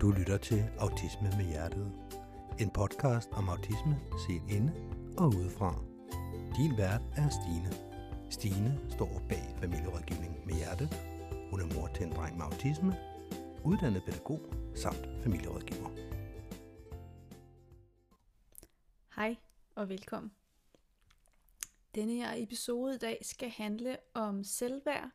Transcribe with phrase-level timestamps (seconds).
[0.00, 1.92] Du lytter til Autisme med Hjertet.
[2.60, 4.72] En podcast om autisme set inde
[5.18, 5.70] og udefra.
[6.56, 7.70] Din vært er Stine.
[8.30, 10.88] Stine står bag familierådgivning med hjertet.
[11.50, 12.92] Hun er mor til en dreng med autisme,
[13.64, 14.40] uddannet pædagog
[14.74, 15.90] samt familierådgiver.
[19.16, 19.36] Hej
[19.74, 20.32] og velkommen.
[21.94, 25.10] Denne her episode i dag skal handle om selvværd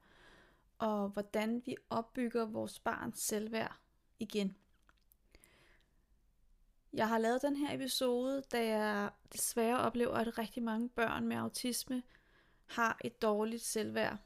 [0.78, 3.76] og hvordan vi opbygger vores barns selvværd
[4.20, 4.56] igen.
[6.96, 11.36] Jeg har lavet den her episode, da jeg desværre oplever, at rigtig mange børn med
[11.36, 12.04] autisme
[12.66, 14.18] har et dårligt selvværd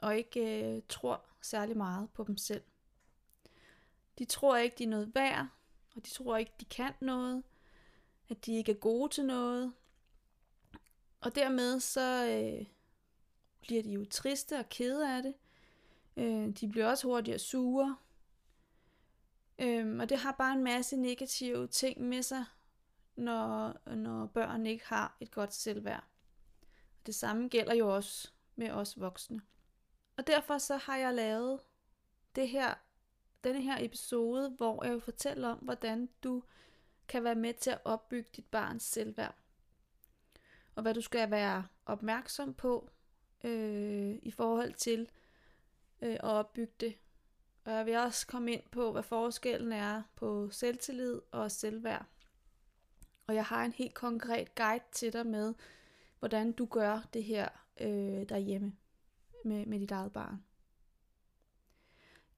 [0.00, 2.62] og ikke øh, tror særlig meget på dem selv.
[4.18, 5.46] De tror ikke, de er noget værd,
[5.96, 7.42] og de tror ikke, de kan noget,
[8.28, 9.72] at de ikke er gode til noget.
[11.20, 12.66] Og dermed så øh,
[13.60, 15.34] bliver de jo triste og kede af det.
[16.16, 17.96] Øh, de bliver også hurtigere sure.
[19.60, 22.44] Øh, og det har bare en masse negative ting med sig,
[23.16, 26.04] når, når børn ikke har et godt selvværd.
[27.06, 29.40] Det samme gælder jo også med os voksne.
[30.16, 31.60] Og derfor så har jeg lavet
[32.36, 32.74] det her,
[33.44, 36.42] denne her episode, hvor jeg vil fortælle om, hvordan du
[37.08, 39.34] kan være med til at opbygge dit barns selvværd.
[40.74, 42.90] Og hvad du skal være opmærksom på
[43.44, 45.10] øh, i forhold til
[46.02, 46.98] øh, at opbygge det.
[47.70, 52.06] Og jeg vil også komme ind på, hvad forskellen er på selvtillid og selvværd.
[53.26, 55.54] Og jeg har en helt konkret guide til dig med,
[56.18, 57.48] hvordan du gør det her
[57.80, 58.76] øh, derhjemme
[59.44, 60.44] med, med dit eget barn.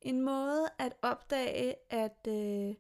[0.01, 2.75] En måde at opdage, at, øh,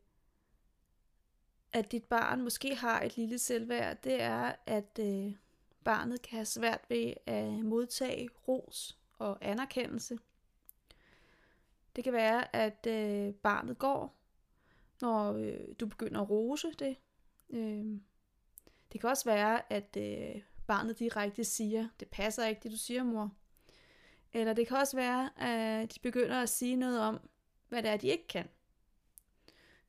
[1.73, 5.33] at dit barn måske har et lille selvværd, det er, at øh,
[5.84, 10.19] barnet kan have svært ved at modtage ros og anerkendelse.
[11.97, 14.17] Det kan være, at øh, barnet går,
[15.01, 16.97] når øh, du begynder at rose det.
[17.51, 18.01] Øh,
[18.93, 23.02] det kan også være, at øh, barnet direkte siger, det passer ikke, det du siger,
[23.02, 23.35] mor.
[24.33, 27.20] Eller det kan også være, at de begynder at sige noget om,
[27.69, 28.48] hvad det er, de ikke kan.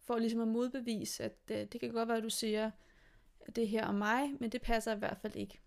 [0.02, 2.72] For ligesom at modbevise, at øh, det kan godt være, at du siger
[3.56, 5.59] det her om mig, men det passer i hvert fald ikke.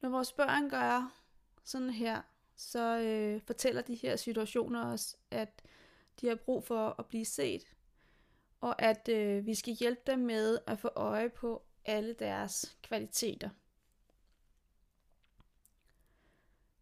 [0.00, 1.14] Når vores børn gør
[1.64, 2.22] sådan her,
[2.56, 5.62] så øh, fortæller de her situationer os, at
[6.20, 7.64] de har brug for at blive set,
[8.60, 13.50] og at øh, vi skal hjælpe dem med at få øje på alle deres kvaliteter.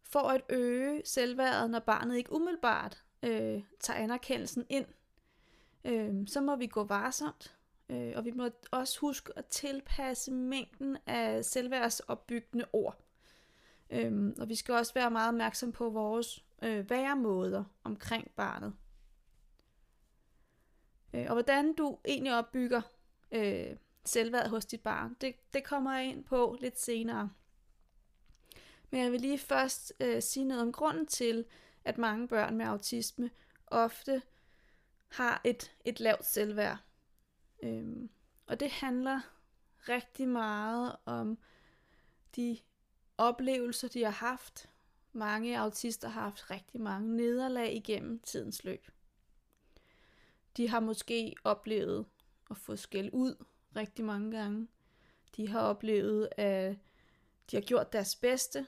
[0.03, 4.85] For at øge selvværdet, når barnet ikke umiddelbart øh, tager anerkendelsen ind,
[5.85, 7.57] øh, så må vi gå varsomt,
[7.89, 13.02] øh, og vi må også huske at tilpasse mængden af selvværdsopbyggende ord.
[13.89, 18.73] Øhm, og vi skal også være meget opmærksom på vores øh, væremåder omkring barnet.
[21.13, 22.81] Øh, og hvordan du egentlig opbygger
[23.31, 27.29] øh, selvværd hos dit barn, det, det kommer jeg ind på lidt senere.
[28.91, 31.45] Men jeg vil lige først øh, sige noget om grunden til,
[31.85, 33.29] at mange børn med autisme
[33.67, 34.21] ofte
[35.07, 36.77] har et, et lavt selvværd.
[37.63, 38.09] Øhm,
[38.47, 39.19] og det handler
[39.89, 41.37] rigtig meget om
[42.35, 42.57] de
[43.27, 44.69] oplevelser, de har haft.
[45.13, 48.87] Mange autister har haft rigtig mange nederlag igennem tidens løb.
[50.57, 52.05] De har måske oplevet
[52.51, 53.35] at få skæld ud
[53.75, 54.67] rigtig mange gange.
[55.37, 56.77] De har oplevet, at
[57.51, 58.67] de har gjort deres bedste,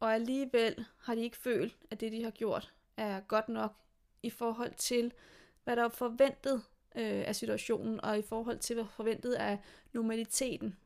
[0.00, 3.74] og alligevel har de ikke følt, at det, de har gjort, er godt nok
[4.22, 5.12] i forhold til,
[5.64, 6.62] hvad der er forventet
[6.94, 9.58] øh, af situationen, og i forhold til, hvad forventet af
[9.92, 10.76] normaliteten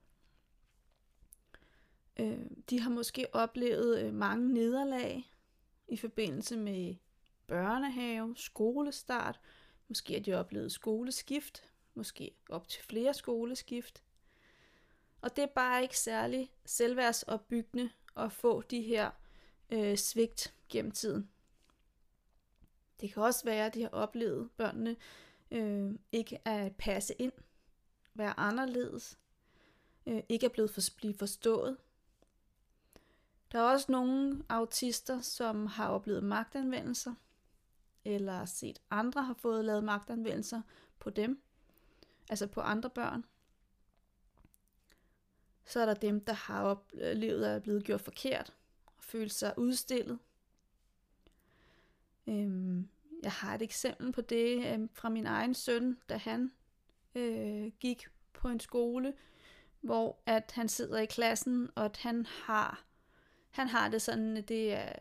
[2.21, 2.39] Øh,
[2.71, 5.33] de har måske oplevet øh, mange nederlag
[5.89, 6.95] i forbindelse med
[7.47, 9.41] børnehave, skolestart.
[9.89, 14.03] Måske har de oplevet skoleskift, måske op til flere skoleskift.
[15.21, 19.11] Og det er bare ikke særlig selvværdsopbyggende at få de her
[19.71, 21.31] øh, svigt gennem tiden.
[23.01, 24.97] Det kan også være, at de har oplevet børnene
[25.51, 27.33] øh, ikke at passe ind,
[28.15, 29.19] være anderledes,
[30.07, 31.77] øh, ikke er blevet for, blive forstået,
[33.53, 37.15] der er også nogle autister, som har oplevet magtanvendelser,
[38.05, 40.63] eller set andre har fået lavet magtanvendelser
[40.99, 41.43] på dem,
[42.31, 43.25] altså på andre børn.
[45.65, 48.55] Så er der dem, der har oplevet at er blevet gjort forkert,
[48.87, 50.19] og følt sig udstillet.
[52.27, 52.89] Øhm,
[53.23, 56.53] jeg har et eksempel på det øhm, fra min egen søn, da han
[57.15, 59.15] øh, gik på en skole,
[59.81, 62.86] hvor at han sidder i klassen, og at han har
[63.57, 64.93] han har det sådan, det er,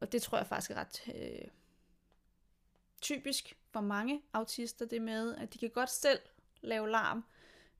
[0.00, 1.48] og det tror jeg faktisk er ret, øh,
[3.00, 6.18] typisk for mange autister det med, at de kan godt selv
[6.60, 7.24] lave larm,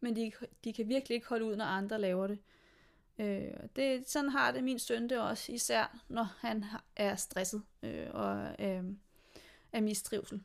[0.00, 0.32] men de,
[0.64, 2.38] de kan virkelig ikke holde ud, når andre laver det.
[3.18, 6.64] Øh, det sådan har det min søn det også, især når han
[6.96, 8.84] er stresset øh, og øh,
[9.72, 10.42] er mistrivsel.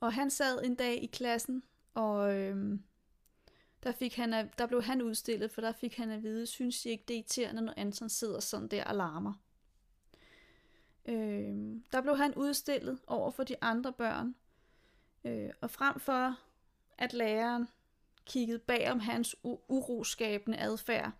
[0.00, 1.62] Og han sad en dag i klassen,
[1.94, 2.78] og øh,
[3.86, 6.88] der, fik han, der blev han udstillet, for der fik han at vide, synes I
[6.88, 9.32] ikke det er irriterende, når Anton sidder sådan der og larmer?
[11.06, 14.34] Øh, der blev han udstillet over for de andre børn,
[15.24, 16.38] øh, og frem for
[16.98, 17.68] at læreren
[18.24, 19.36] kiggede bag om hans
[19.68, 21.12] uroskabende adfærd,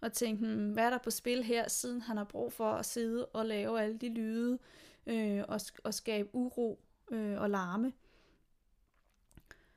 [0.00, 2.86] og tænkte, hmm, hvad er der på spil her, siden han har brug for at
[2.86, 4.58] sidde og lave alle de lyde
[5.06, 6.80] øh, og, og skabe uro
[7.10, 7.92] øh, og larme.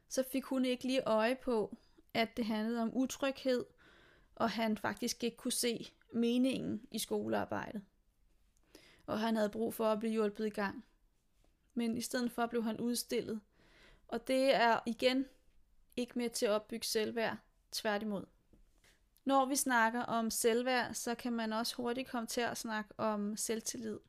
[0.09, 1.77] Så fik hun ikke lige øje på,
[2.13, 3.66] at det handlede om utryghed,
[4.36, 7.81] og han faktisk ikke kunne se meningen i skolearbejdet.
[9.06, 10.86] Og han havde brug for at blive hjulpet i gang.
[11.74, 13.42] Men i stedet for blev han udstillet.
[14.08, 15.25] Og det er igen
[15.96, 17.38] ikke med til at opbygge selvværd,
[17.72, 18.25] tværtimod.
[19.25, 23.38] Når vi snakker om selvværd, så kan man også hurtigt komme til at snakke om
[23.38, 24.00] selvtillid.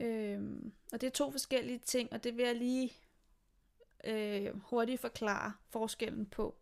[0.00, 2.92] Øhm, og det er to forskellige ting, og det vil jeg lige
[4.04, 6.54] øh, hurtigt forklare forskellen på.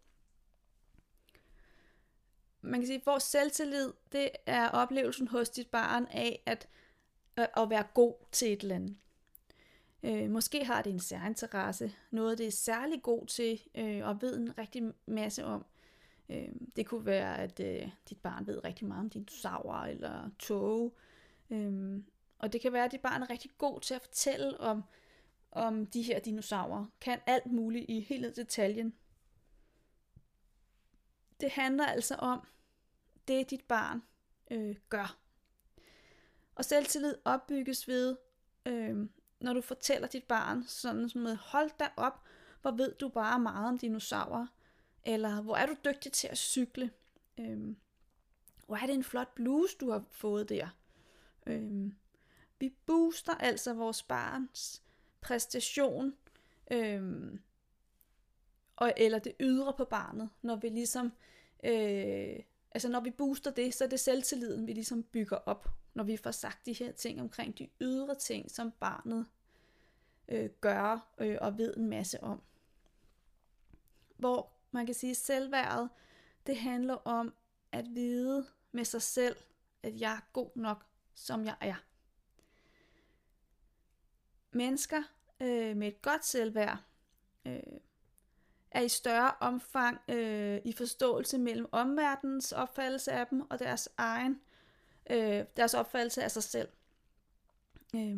[2.61, 6.69] Man kan sige, at vores selvtillid, det er oplevelsen hos dit barn af at,
[7.39, 8.97] øh, at være god til et eller andet.
[10.03, 14.37] Øh, måske har det en særinteresse, noget det er særlig god til øh, og ved
[14.37, 15.65] en rigtig masse om.
[16.29, 20.97] Øh, det kunne være, at øh, dit barn ved rigtig meget om dinosaurer eller tog.
[21.51, 22.03] Øh,
[22.39, 24.85] og det kan være, at dit barn er rigtig god til at fortælle om,
[25.57, 26.87] om de her dinosaurer.
[27.01, 28.95] Kan alt muligt i hele detaljen.
[31.41, 32.47] Det handler altså om
[33.29, 34.03] det, dit barn
[34.51, 35.19] øh, gør.
[36.55, 38.17] Og selvtillid opbygges ved
[38.67, 39.09] øh,
[39.41, 42.23] når du fortæller dit barn sådan med, hold da op,
[42.63, 44.47] hvor ved du bare meget om dinosaurer,
[45.05, 46.91] eller hvor er du dygtig til at cykle,
[47.41, 47.77] øh,
[48.67, 50.69] hvor er det en flot bluse, du har fået der.
[51.47, 51.93] Øh,
[52.59, 54.83] vi booster altså vores barns
[55.27, 56.15] præstation,
[56.71, 57.41] øhm,
[58.77, 61.13] og, eller det ydre på barnet, når vi ligesom,
[61.65, 62.37] øh,
[62.71, 66.17] altså når vi booster det, så er det selvtilliden, vi ligesom bygger op når vi
[66.17, 69.27] får sagt de her ting omkring de ydre ting, som barnet
[70.29, 72.43] øh, gør øh, og ved en masse om.
[74.17, 75.89] Hvor man kan sige, at selvværdet,
[76.47, 77.35] det handler om
[77.73, 79.37] at vide med sig selv,
[79.83, 80.85] at jeg er god nok,
[81.15, 81.85] som jeg er.
[84.51, 85.03] Mennesker
[85.41, 86.79] øh, med et godt selvværd
[87.47, 87.61] øh,
[88.71, 94.41] er i større omfang øh, i forståelse mellem omverdenens opfattelse af dem og deres egen
[95.11, 96.69] øh, deres opfattelse af sig selv.
[97.97, 98.17] Øh,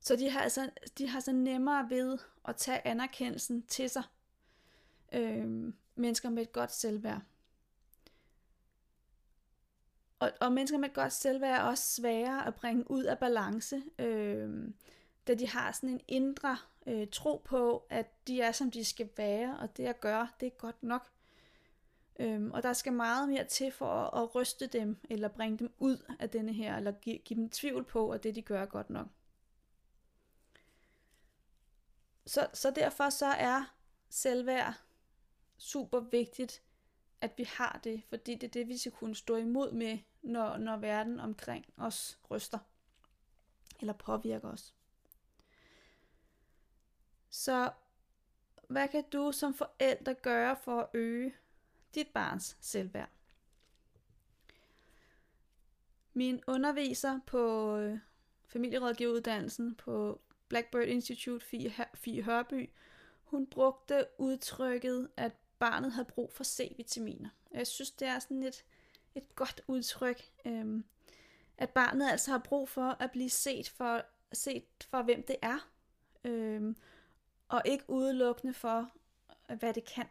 [0.00, 4.02] så de har, altså, de har så nemmere ved at tage anerkendelsen til sig.
[5.12, 7.22] Øh, mennesker med et godt selvværd.
[10.18, 13.82] Og, og mennesker med et godt selvværd er også sværere at bringe ud af balance,
[13.98, 14.68] øh,
[15.28, 19.08] da de har sådan en indre øh, tro på, at de er som de skal
[19.16, 21.10] være, og det jeg gør, det er godt nok.
[22.18, 25.72] Øhm, og der skal meget mere til for at, at ryste dem, eller bringe dem
[25.78, 28.66] ud af denne her, eller give, give dem tvivl på, at det de gør er
[28.66, 29.06] godt nok.
[32.26, 33.74] Så, så derfor så er
[34.08, 34.74] selvværd
[35.56, 36.62] super vigtigt,
[37.20, 40.56] at vi har det, fordi det er det, vi skal kunne stå imod med, når,
[40.56, 42.58] når verden omkring os ryster,
[43.80, 44.74] eller påvirker os.
[47.30, 47.70] Så
[48.68, 51.34] hvad kan du som forælder gøre for at øge
[51.94, 53.08] dit barns selvværd.
[56.12, 57.98] Min underviser på øh,
[58.46, 61.46] familierådgiveruddannelsen på Blackbird Institute
[61.94, 62.70] Fie Hørby,
[63.24, 67.28] hun brugte udtrykket, at barnet havde brug for C-vitaminer.
[67.52, 68.64] Jeg synes, det er sådan et,
[69.14, 70.84] et godt udtryk, øhm,
[71.58, 75.68] at barnet altså har brug for at blive set for, set for hvem det er,
[76.24, 76.76] øhm,
[77.48, 78.90] og ikke udelukkende for,
[79.54, 80.08] hvad det kan.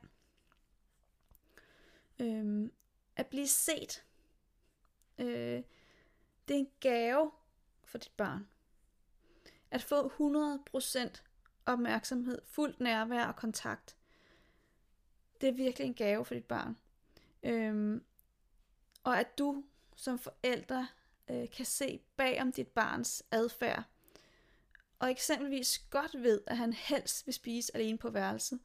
[2.20, 2.72] Øhm,
[3.16, 4.06] at blive set.
[5.18, 5.64] Øh,
[6.48, 7.32] det er en gave
[7.84, 8.48] for dit barn.
[9.72, 11.22] At få 100%
[11.66, 13.98] opmærksomhed, fuldt nærvær og kontakt.
[15.42, 16.78] Det er virkelig en gave for dit barn.
[17.44, 18.04] Øhm,
[19.04, 19.64] og at du
[19.96, 20.88] som forældre
[21.30, 23.84] øh, kan se bag om dit barns adfærd.
[25.00, 28.60] Og eksempelvis godt ved, at han helst vil spise alene på værelset,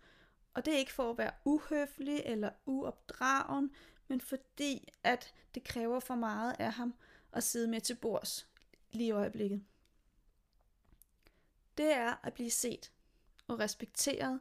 [0.54, 3.70] og det er ikke for at være uhøflig eller uopdragen,
[4.08, 6.94] men fordi at det kræver for meget af ham
[7.32, 8.48] at sidde med til bords
[8.92, 9.64] lige i øjeblikket.
[11.78, 12.92] det er at blive set
[13.46, 14.40] og respekteret,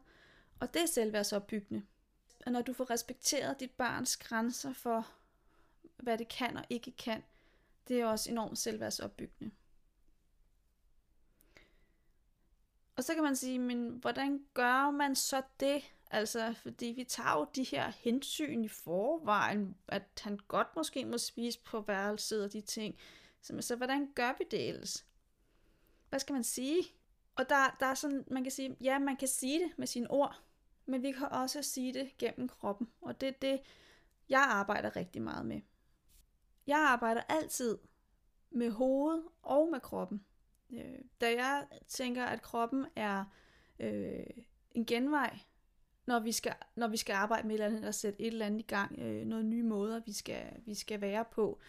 [0.59, 1.85] og det er selvværdsopbyggende.
[2.45, 5.11] Og når du får respekteret dit barns grænser for,
[5.97, 7.23] hvad det kan og ikke kan,
[7.87, 9.51] det er også enormt selvværdsopbyggende.
[13.01, 15.93] Og så kan man sige, men hvordan gør man så det?
[16.11, 21.17] Altså, fordi vi tager jo de her hensyn i forvejen, at han godt måske må
[21.17, 22.95] spise på værelset og de ting.
[23.41, 25.05] Så, så hvordan gør vi det ellers?
[26.09, 26.83] Hvad skal man sige?
[27.35, 30.11] Og der, der er sådan, man kan sige, ja, man kan sige det med sine
[30.11, 30.41] ord,
[30.85, 32.89] men vi kan også sige det gennem kroppen.
[33.01, 33.61] Og det er det,
[34.29, 35.61] jeg arbejder rigtig meget med.
[36.67, 37.77] Jeg arbejder altid
[38.51, 40.25] med hovedet og med kroppen.
[40.73, 43.25] Øh, da jeg tænker, at kroppen er
[43.79, 44.23] øh,
[44.71, 45.39] en genvej,
[46.05, 48.45] når vi, skal, når vi skal arbejde med et eller andet, eller sætte et eller
[48.45, 51.59] andet i gang, øh, noget nye måder, vi skal, vi skal være på,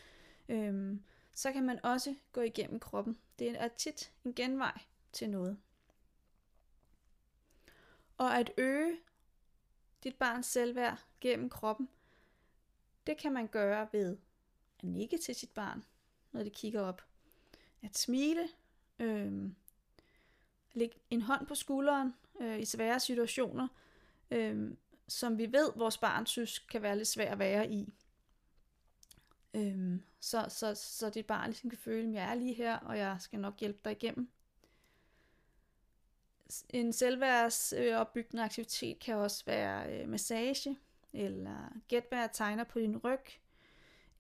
[0.49, 0.97] øh,
[1.35, 3.19] så kan man også gå igennem kroppen.
[3.39, 4.81] Det er tit en genvej
[5.13, 5.59] til noget.
[8.17, 8.97] Og at øge
[10.05, 11.89] dit barns selvværd gennem kroppen,
[13.07, 14.17] det kan man gøre ved
[14.79, 15.85] at nikke til sit barn,
[16.33, 17.03] når det kigger op.
[17.83, 18.49] At smile,
[19.03, 19.51] øh,
[20.75, 23.69] lægge en hånd på skulderen øh, i svære situationer,
[24.31, 24.71] øh,
[25.09, 27.93] som vi ved, vores barn synes kan være lidt svært at være i.
[29.55, 32.99] Øh, så, så, så dit barn ligesom kan føle, at jeg er lige her, og
[32.99, 34.31] jeg skal nok hjælpe dig igennem.
[36.71, 40.79] En selvværdsopbyggende aktivitet kan også være øh, massage,
[41.13, 43.25] eller gæt hvad jeg tegner på din ryg,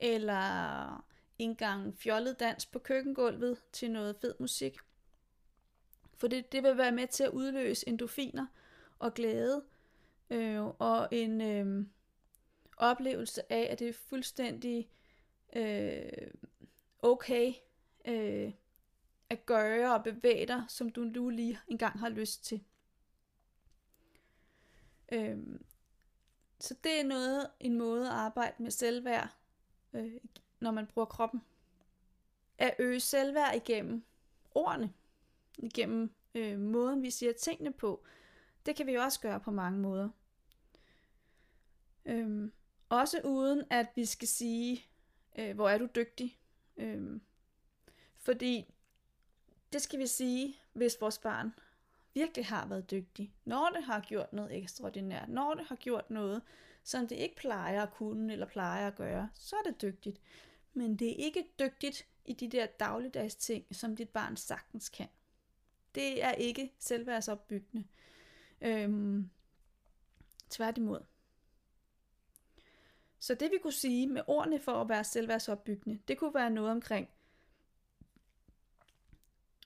[0.00, 1.04] eller
[1.42, 4.78] en gang fjollet dans på køkkengulvet til noget fed musik.
[6.16, 8.46] For det, det vil være med til at udløse endorfiner
[8.99, 9.64] og glæde,
[10.30, 11.87] øh, og en øh,
[12.76, 14.90] oplevelse af, at det er fuldstændig
[15.56, 16.30] øh,
[16.99, 17.52] okay
[18.04, 18.52] øh,
[19.30, 22.64] at gøre og bevæge dig, som du nu lige engang har lyst til.
[25.12, 25.38] Øh,
[26.58, 29.37] så det er noget, en måde at arbejde med selvværd,
[29.92, 30.20] øh,
[30.62, 31.42] når man bruger kroppen.
[32.59, 34.04] At øge selvværd igennem
[34.54, 34.92] ordene,
[35.59, 38.04] igennem øh, måden, vi siger tingene på.
[38.66, 40.09] Det kan vi også gøre på mange måder.
[42.07, 42.52] Øhm,
[42.88, 44.87] også uden at vi skal sige,
[45.38, 46.38] øh, hvor er du dygtig.
[46.76, 47.23] Øhm,
[48.16, 48.75] fordi
[49.73, 51.54] det skal vi sige, hvis vores barn
[52.14, 53.35] virkelig har været dygtig.
[53.45, 55.28] Når det har gjort noget ekstraordinært.
[55.28, 56.42] Når det har gjort noget,
[56.83, 60.21] som det ikke plejer at kunne eller plejer at gøre, så er det dygtigt.
[60.74, 65.08] Men det er ikke dygtigt i de der dagligdags ting, som dit barn sagtens kan.
[65.94, 67.84] Det er ikke selvværdsopbyggende.
[68.60, 69.30] Øhm,
[70.50, 71.00] tværtimod.
[73.18, 76.70] Så det vi kunne sige med ordene for at være selvværdsopbyggende, det kunne være noget
[76.70, 77.08] omkring,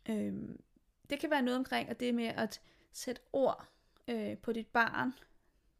[0.08, 0.60] øhm,
[1.10, 3.68] det kan være noget omkring, at det med at sætte ord
[4.08, 5.12] øh, på dit barn,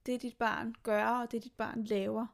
[0.07, 2.27] det dit barn gør, og det dit barn laver.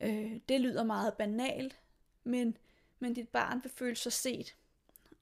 [0.00, 1.78] Øh, det lyder meget banalt,
[2.24, 2.56] men,
[2.98, 4.56] men dit barn vil føle sig set.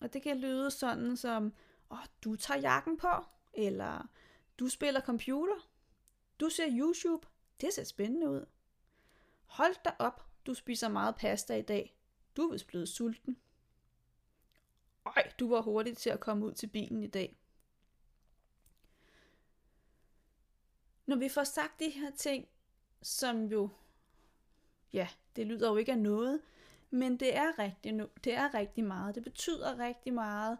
[0.00, 1.52] Og det kan lyde sådan som,
[1.90, 4.08] åh, oh, du tager jakken på, eller
[4.58, 5.68] du spiller computer,
[6.40, 7.26] du ser YouTube,
[7.60, 8.46] det ser spændende ud.
[9.44, 11.96] Hold da op, du spiser meget pasta i dag.
[12.36, 13.36] Du er vist blevet sulten.
[15.04, 17.36] Øj, du var hurtig til at komme ud til bilen i dag.
[21.06, 22.48] Når vi får sagt de her ting,
[23.02, 23.70] som jo,
[24.92, 26.40] ja, det lyder jo ikke af noget,
[26.90, 29.14] men det er rigtig, det er rigtig meget.
[29.14, 30.58] Det betyder rigtig meget,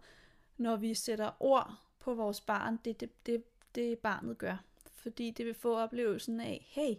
[0.56, 4.56] når vi sætter ord på vores barn, det, det, det, det barnet gør.
[4.94, 6.94] Fordi det vil få oplevelsen af, hey,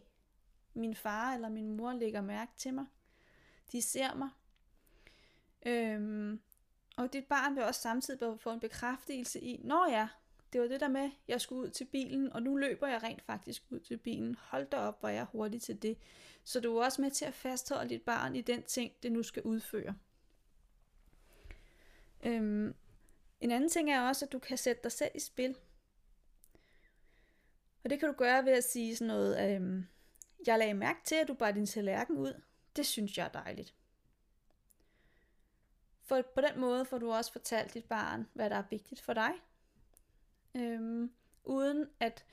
[0.74, 2.86] min far eller min mor lægger mærke til mig.
[3.72, 4.30] De ser mig.
[5.66, 6.42] Øhm,
[6.98, 10.08] og dit barn vil også samtidig få en bekræftelse i, når ja,
[10.58, 13.22] det var det der med, jeg skulle ud til bilen, og nu løber jeg rent
[13.22, 14.36] faktisk ud til bilen.
[14.40, 15.98] Hold da op, hvor jeg er hurtig til det.
[16.44, 19.24] Så du er også med til at fastholde dit barn i den ting, det nu
[19.24, 19.96] skal udføre.
[22.24, 22.76] Øhm,
[23.42, 25.56] en anden ting er også, at du kan sætte dig selv i spil.
[27.84, 29.88] Og det kan du gøre ved at sige sådan noget, øhm,
[30.48, 32.42] jeg lagde mærke til, at du bare din tallerken ud.
[32.76, 33.76] Det synes jeg er dejligt.
[36.04, 39.14] For på den måde får du også fortalt dit barn, hvad der er vigtigt for
[39.14, 39.32] dig.
[40.58, 41.12] Øhm,
[41.44, 42.26] uden at,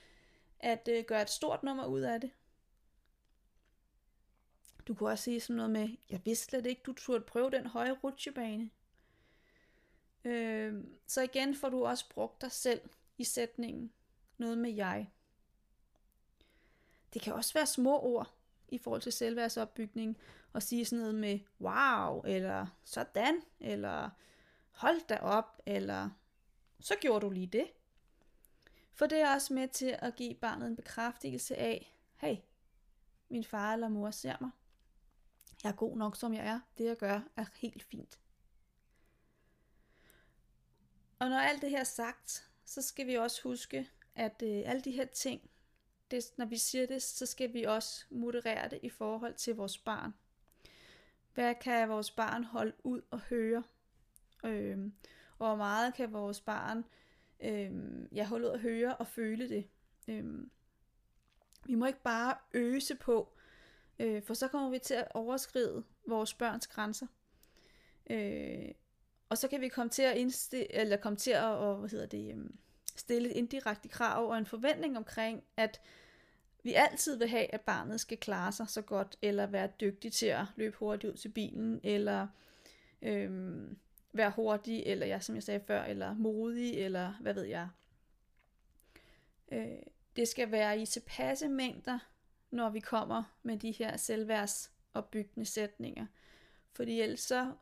[0.61, 2.31] at øh, gøre et stort nummer ud af det.
[4.89, 7.67] Du kunne også sige sådan noget med, jeg vidste slet ikke, du turde prøve den
[7.67, 8.71] høje rutsjebane.
[10.25, 12.81] Øhm, så igen får du også brugt dig selv
[13.19, 13.93] i sætningen.
[14.39, 15.11] Noget med jeg.
[17.15, 18.35] Det kan også være små ord
[18.69, 20.19] i forhold til selvværdsopbygning,
[20.53, 24.11] og sige sådan noget med wow, eller sådan, eller
[24.71, 26.11] hold da op, eller
[26.81, 27.67] så gjorde du lige det.
[28.95, 32.37] For det er også med til at give barnet en bekræftelse af, hey,
[33.29, 34.51] min far eller mor ser mig.
[35.65, 36.61] Jeg er god nok, som jeg er.
[36.79, 38.19] Det, jeg gør, er helt fint.
[41.19, 44.83] Og når alt det her er sagt, så skal vi også huske, at øh, alle
[44.83, 45.51] de her ting,
[46.11, 49.79] det, når vi siger det, så skal vi også moderere det i forhold til vores
[49.79, 50.15] barn.
[51.35, 53.63] Hvad kan vores barn holde ud og høre?
[54.45, 54.95] Øhm,
[55.39, 56.85] og hvor meget kan vores barn
[57.41, 59.67] øhm, jeg holder ud at høre og føle det?
[60.09, 60.51] Øhm,
[61.67, 63.33] vi må ikke bare øse på,
[63.99, 67.07] øh, for så kommer vi til at overskride vores børns grænser.
[68.11, 68.69] Øh,
[69.29, 72.07] og så kan vi komme til at, indstille, eller komme til at og, hvad hedder
[72.07, 72.57] det, øhm,
[72.97, 75.81] stille et indirekte krav og en forventning omkring, at
[76.63, 80.27] vi altid vil have, at barnet skal klare sig så godt, eller være dygtig til
[80.27, 82.27] at løbe hurtigt ud til bilen, eller
[83.03, 83.79] øhm,
[84.15, 87.69] være hurtig, eller ja, som jeg sagde før, eller modig, eller hvad ved jeg.
[89.53, 89.79] Øh,
[90.17, 91.99] det skal være i tilpasse mængder,
[92.51, 96.07] når vi kommer med de her selvværdsopbyggende sætninger.
[96.73, 97.53] Fordi ellers så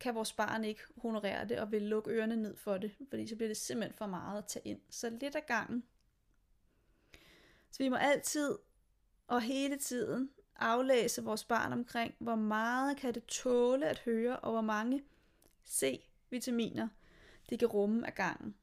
[0.00, 3.36] kan vores barn ikke honorere det og vil lukke ørerne ned for det, fordi så
[3.36, 4.80] bliver det simpelthen for meget at tage ind.
[4.90, 5.84] Så lidt ad gangen.
[7.70, 8.58] Så vi må altid
[9.26, 14.52] og hele tiden aflæse vores barn omkring, hvor meget kan det tåle at høre, og
[14.52, 15.02] hvor mange
[15.66, 16.88] C-vitaminer
[17.50, 18.56] det kan rumme af gangen.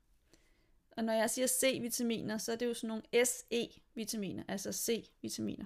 [0.91, 5.65] Og når jeg siger C-vitaminer, så er det jo sådan nogle SE-vitaminer, altså C-vitaminer.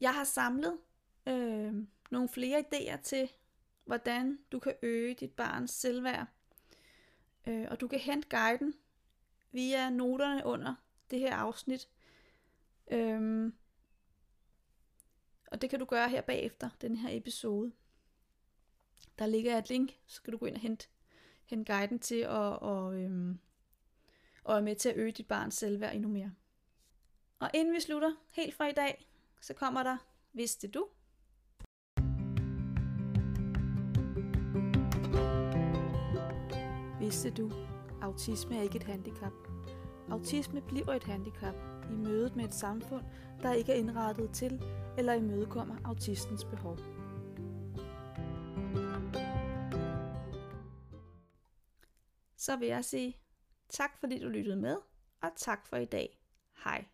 [0.00, 0.78] Jeg har samlet
[1.26, 1.74] øh,
[2.10, 3.30] nogle flere idéer til,
[3.84, 6.26] hvordan du kan øge dit barns selvværd.
[7.46, 8.74] Øh, og du kan hente guiden
[9.52, 10.74] via noterne under
[11.10, 11.88] det her afsnit.
[12.90, 13.54] Øhm,
[15.46, 17.72] og det kan du gøre her bagefter den her episode.
[19.18, 20.86] Der ligger et link, så kan du gå ind og hente,
[21.44, 23.38] hente guiden til at og, øhm,
[24.44, 26.32] og er med til at øge dit barns selvværd endnu mere.
[27.38, 29.08] Og inden vi slutter helt fra i dag,
[29.40, 29.96] så kommer der,
[30.32, 30.88] vidste du?
[37.00, 37.52] Vidste du,
[38.02, 39.32] autisme er ikke et handicap.
[40.10, 41.54] Autisme bliver et handicap
[41.90, 43.04] i mødet med et samfund,
[43.42, 44.62] der ikke er indrettet til
[44.98, 46.95] eller imødekommer autistens behov.
[52.46, 53.16] Så vil jeg sige
[53.68, 54.76] tak fordi du lyttede med,
[55.20, 56.18] og tak for i dag.
[56.64, 56.84] Hej.